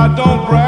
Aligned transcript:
I 0.00 0.06
don't 0.14 0.46
brag. 0.46 0.67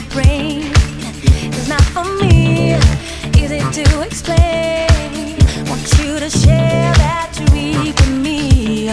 my 0.00 0.08
brain 0.08 0.62
is 1.52 1.68
not 1.68 1.82
for 1.82 2.04
me. 2.04 2.74
Easy 3.36 3.60
to 3.60 4.02
explain. 4.02 5.36
Want 5.68 5.82
you 5.98 6.18
to 6.18 6.30
share 6.30 6.92
that 6.94 7.30
dream 7.34 7.84
with 7.84 8.08
me 8.08 8.90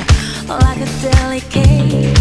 like 0.47 0.80
a 0.80 0.89
delicate. 1.01 2.18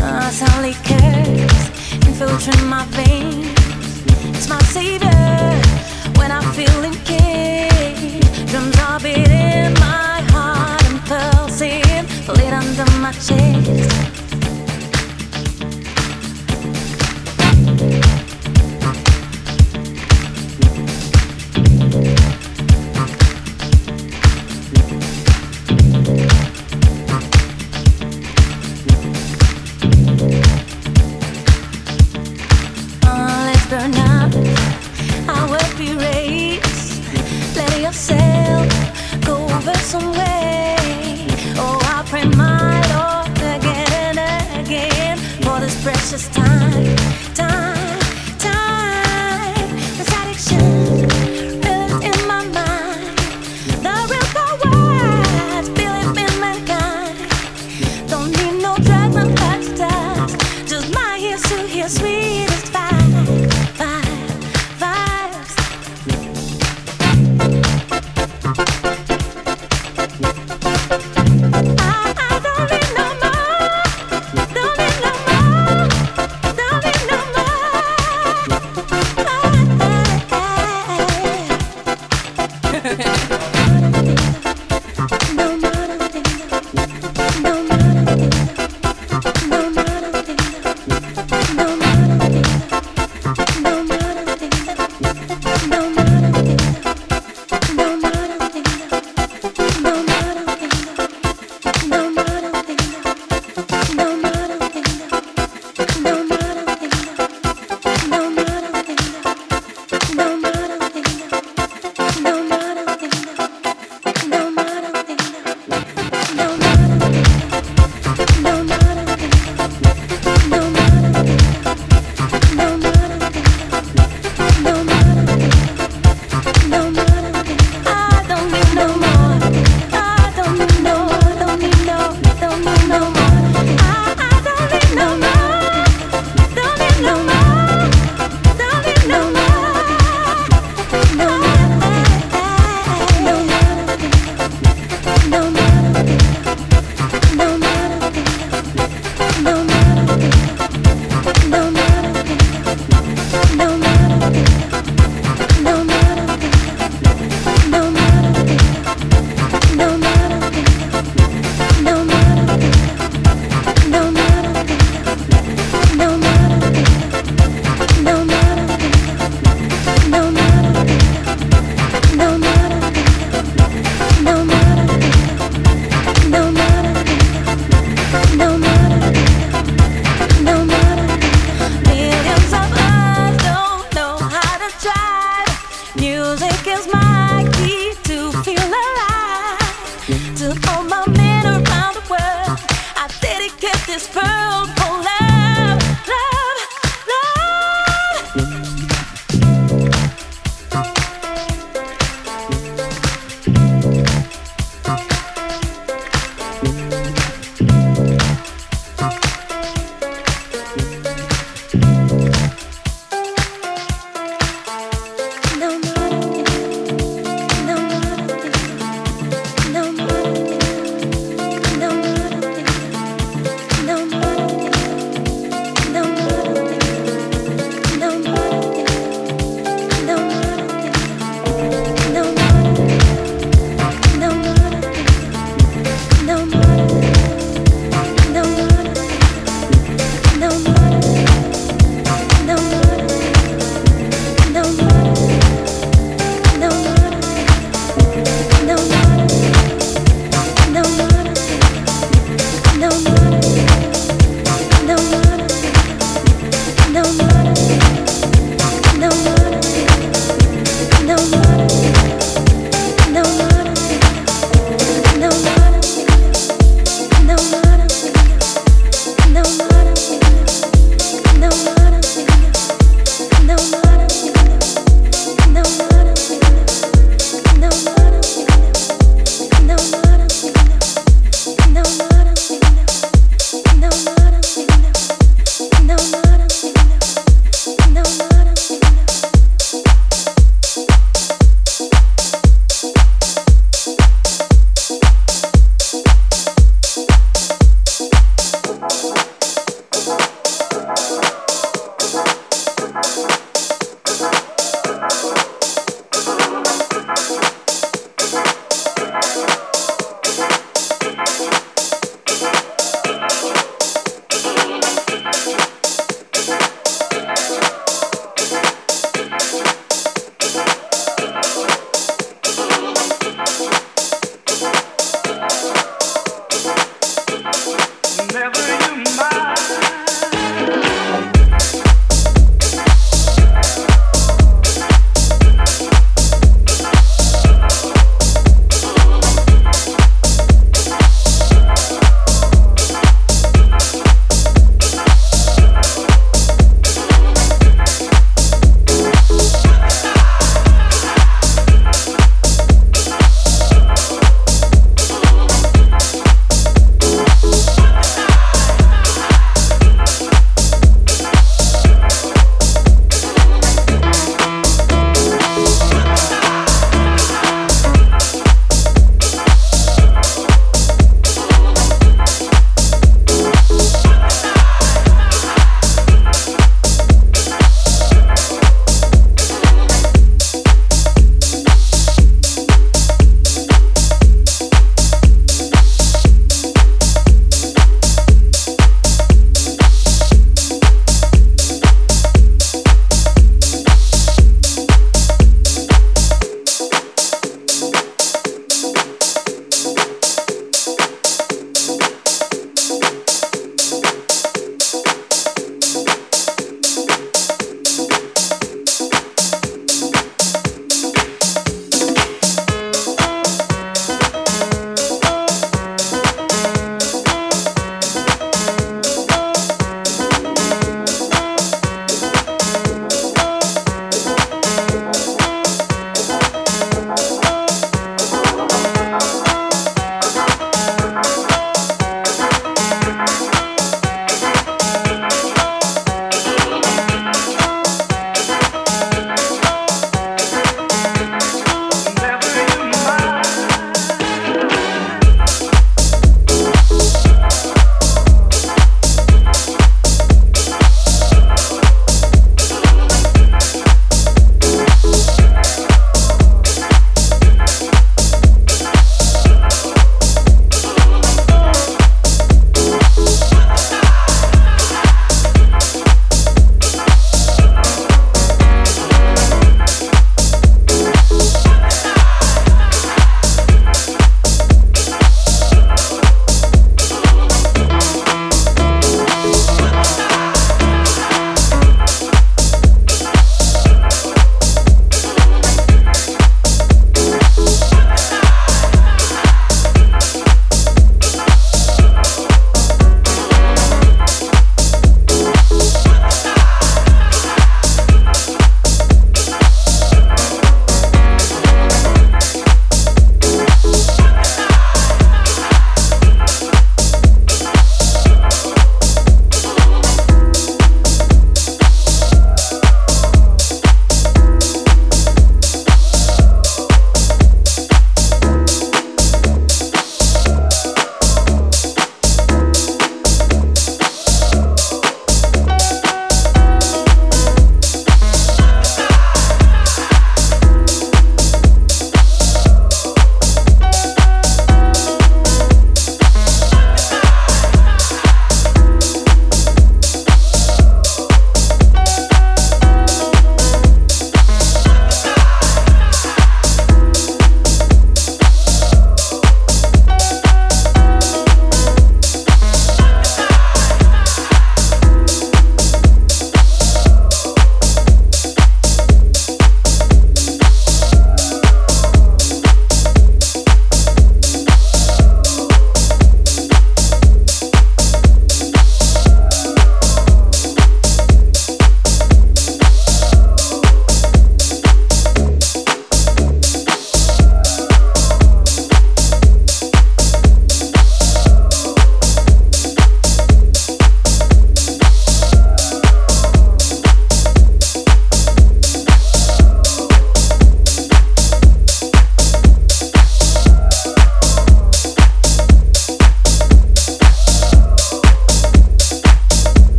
Uh, 0.00 0.30
solid 0.30 0.76
curse 0.84 1.82
infiltrating 2.06 2.68
my 2.68 2.84
veins. 2.90 4.34
It's 4.36 4.48
my 4.48 4.60
savior. 4.62 5.67